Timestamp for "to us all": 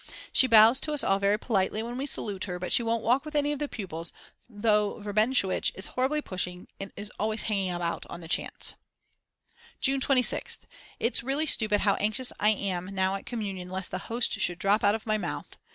0.79-1.19